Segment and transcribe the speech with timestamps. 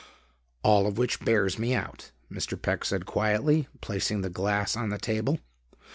[0.63, 2.59] "All of which bears me out," Mr.
[2.59, 5.37] Peck said quietly, placing the glass on the table.